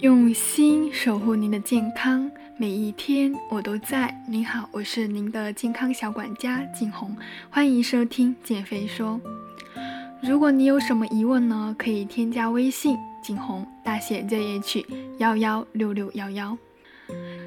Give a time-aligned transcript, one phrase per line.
[0.00, 4.18] 用心守护您的健康，每一天我都在。
[4.26, 7.14] 您好，我是您的健康小管家景红，
[7.50, 9.20] 欢迎收听减肥说。
[10.22, 14.86] 如果你有什么疑问呢，可以添加微信景红大写 ZH
[15.18, 16.56] 幺幺六六幺幺。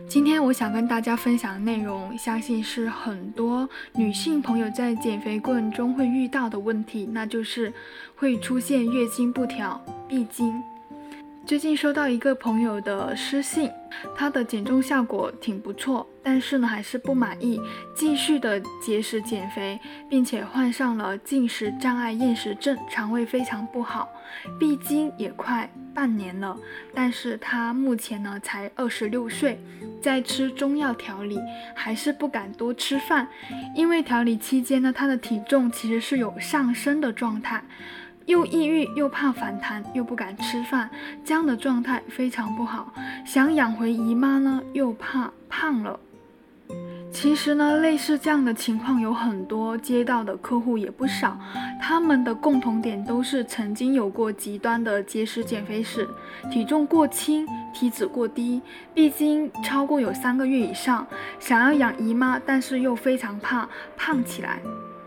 [0.07, 7.73] 今天我想跟大家分享的内容，相信是很多女性朋友在减肥过程中会遇到的问题，那就是
[8.15, 10.54] 会出现月经不调、闭经。
[11.46, 13.70] 最近收到一个朋友的私信，
[14.15, 17.60] 他的减重效果挺不错，但是呢还是不满意，
[17.93, 19.78] 继续的节食减肥，
[20.10, 24.07] 并且患上了进食障碍厌食症，肠胃非常不好，
[24.57, 26.57] 闭经也快半年了，
[26.93, 29.62] 但是他目前呢才二十六岁，
[30.01, 31.37] 在吃中药调理，
[31.75, 33.28] 还是不敢多吃饭，
[33.75, 37.62] 因为调理期间呢他的体重其实是有上升的状态。
[38.25, 40.89] 又抑郁又怕反弹，又不敢吃饭，
[41.25, 42.94] 这样的状态非常不好。
[43.25, 46.00] 想养回姨妈呢，又怕胖了。
[47.11, 51.38] 其实呢，类似这样的情况有很多，接到的客户也不少。
[51.80, 56.08] 他们的共同点都是曾经有过极端的节食减肥史，
[56.50, 58.59] 体重过轻，体脂过低，
[58.95, 61.05] 闭经超过有三个月以上，
[61.39, 64.59] 想要养姨妈，但是又非常怕胖起来。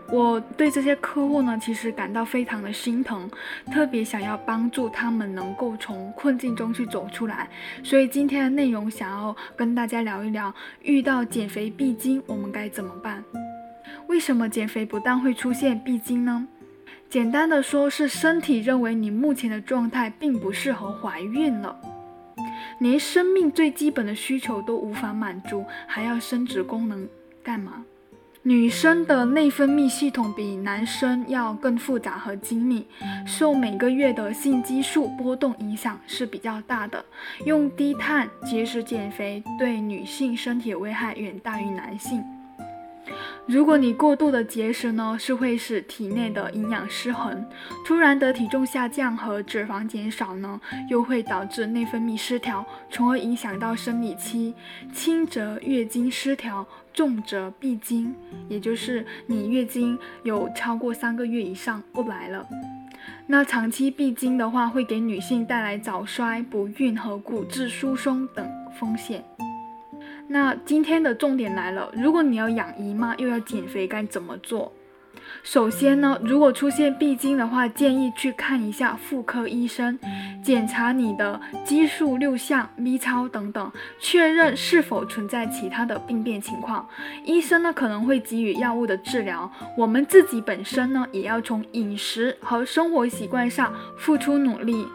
[0.09, 3.29] 我对这些客户呢，其实感到非常的心疼，
[3.71, 7.49] 特别想要帮助他们能够从困境中去走出来。
[7.83, 13.23] 所以今天的内容想要跟大家聊一聊，遇到减肥闭经我们该怎么办？
[14.07, 16.47] 为什么减肥不但会出现闭经呢？
[17.09, 21.77] 简单的说，是身体认为你目前的状态并不适合怀孕了，
[22.79, 27.07] 连生命最基本的需求都无法满足，还要生殖功能
[27.43, 27.83] 干嘛？
[28.47, 32.87] 女生的内分泌系统比男生要更复杂和精密，
[33.25, 37.03] 受每个月的性激素波动影响是比较大的。
[37.43, 42.23] 用低碳节食减肥对女性身体危害远大于男性。
[43.45, 47.45] 如果你过度的节食呢，是会使体内的营养失衡，
[47.85, 54.53] 突然的体重下降和脂肪减少呢，又会导致内分泌失调，从而影响到生理期，
[54.93, 56.65] 轻则月经失调，
[56.97, 58.15] 重则闭经，
[58.49, 62.43] 也就是你月经有超过三个月以上不来了。
[63.27, 68.49] 那长期闭经的话，会给女性带来早衰、不孕和骨质疏松等
[68.79, 69.23] 风险。
[70.27, 74.73] 那今天的重点来了，如果你要养姨妈又要减肥，该怎么做？
[75.43, 79.97] 首先呢，如果出现闭经的话，建议去看一下妇科医生，
[80.43, 86.87] 检查你的激素六项、B 超等等，确认是否存在其他的病变情况。
[87.23, 94.87] 医生呢可能会给予药物的治疗，我们自己本身呢也要从饮食和生活习惯上付出努力。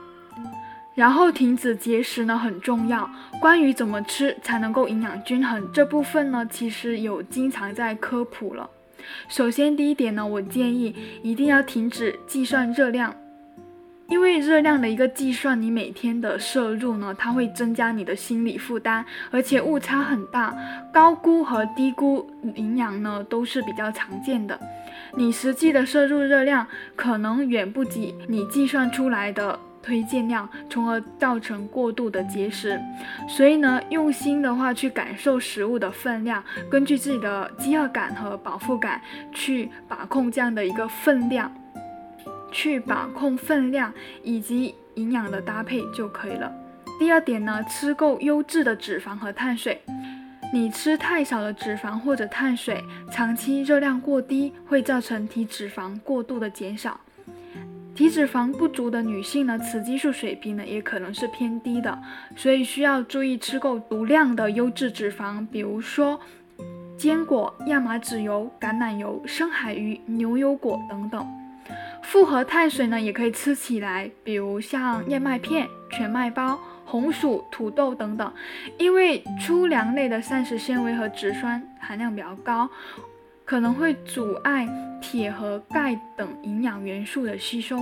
[0.94, 3.08] 然后停止节食呢很重要。
[3.40, 8.68] 关于怎么吃才能够营养均衡这部分呢，其实有经常在科普了。
[9.28, 13.14] 首先第一点呢，我建议一定要停止计算热量，
[14.08, 20.54] 因为热量的一个计算，你每天的摄入呢，它会增加你的心理负担，而且误差很大，
[20.92, 24.58] 高估和低估营养呢都是比较常见的。
[25.14, 29.58] 你实际的摄入热量可能远不及你计算出来的。
[29.82, 32.80] 推荐量，从而造成过度的节食。
[33.28, 39.00] 所以呢，用心的话去感受食物的分量，根据自己的饥饿感和饱腹感
[39.32, 41.52] 去把控这样的一个分量，
[42.50, 46.52] 去把控分量以及营养的搭配就可以了。
[46.98, 49.82] 第二点呢，吃够优质的脂肪和碳水。
[50.54, 57.00] 你吃太少的脂肪或者碳水，长期热量过低，会造成体脂肪过度的减少。
[57.94, 61.96] 体脂肪不足的女性呢，雌激素水平呢也可能是偏低的，
[62.34, 66.18] 所以需要注意吃够足量的优质脂肪，比如说
[66.96, 71.26] 坚果、亚麻籽油、橄榄油、深海鱼、牛油果等等。
[72.02, 78.32] 复合碳水呢也可以吃起来，比如像燕麦片、全麦包、红薯、土豆等等，
[78.78, 82.68] 因为粗粮类的膳食纤维和脂酸含量比较高。
[83.52, 84.66] 可能会阻碍
[84.98, 87.76] 铁和钙等营养元素的吸收，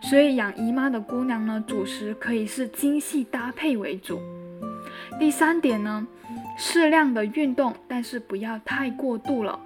[0.00, 4.20] 所以养姨妈的姑娘呢，主食可以是精细搭配为主。
[5.18, 6.06] 第三点呢，
[6.56, 9.58] 适量的运动，但是不要太过度了。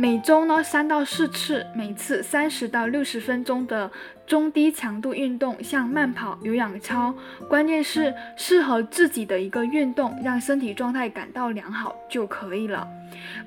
[0.00, 3.90] 每周呢三到四次，每次三十到六十分钟的
[4.24, 7.12] 中低强度运动，像慢跑、有氧操，
[7.48, 12.86] 关键是适合自己的一个运动，让身体状态感到良好就可以了，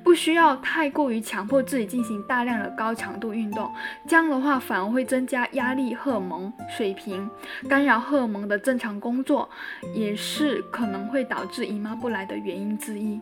[0.03, 3.71] 不需要太过于强迫自己进行大量的高强度运动，
[4.05, 7.29] 这样的话反而会增加压力荷尔蒙水平，
[7.69, 9.49] 干扰荷尔蒙的正常工作，
[9.95, 13.21] 也是可能会导致姨妈不来的原因之一。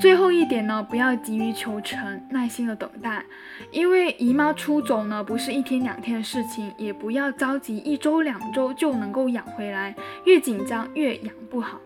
[0.00, 3.24] 最后一点呢，不要急于求成，耐心的等待，
[3.70, 9.94] 因为姨妈出走呢不是一天两天的事情，也不要着急一周两周就能够养回来，
[10.24, 11.80] 越紧张越养不好。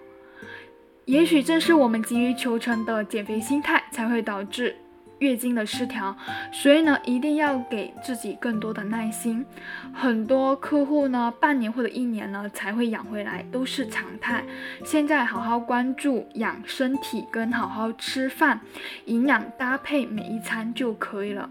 [1.04, 4.76] 也许正是我们急于求成的减肥心态，才会导致。
[5.18, 6.16] 月经的失调，
[6.52, 9.44] 所以呢，一定要给自己更多的耐心。
[9.92, 14.44] 很多客户呢，半年或者一年呢才会养回来，都是常态。
[14.84, 18.60] 现在好好关注养身体，跟好好吃饭，
[19.06, 21.50] 营养搭配每一餐就可以了。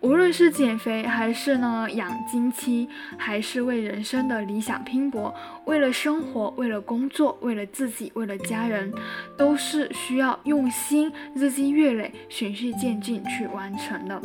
[0.00, 5.34] 无论是减肥，还是呢养经期，还是为人生的理想拼搏，
[5.64, 8.92] 为了生活，为了工作，为了自己，为了家人，
[9.36, 14.22] 都是需要用心，日积月累，循序渐进去完成的。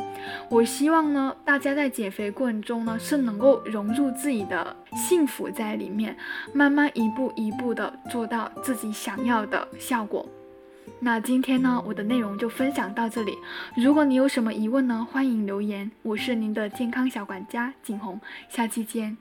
[0.48, 6.16] 我希望呢，大家在减肥过程中呢，是能够融入自己的幸福在里面，
[6.54, 10.24] 慢慢一步一步的做到自己想要的效果。
[11.00, 13.38] 那今天呢，我的内容就分享到这里。
[13.76, 15.92] 如果你有什么疑问呢，欢迎留言。
[16.02, 18.20] 我是您的健康小管家景红，
[18.50, 19.18] 下期见。